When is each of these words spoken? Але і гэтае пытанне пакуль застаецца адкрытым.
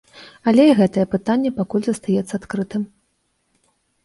Але 0.51 0.63
і 0.69 0.71
гэтае 0.79 1.03
пытанне 1.11 1.51
пакуль 1.59 1.85
застаецца 1.89 2.33
адкрытым. 2.39 2.89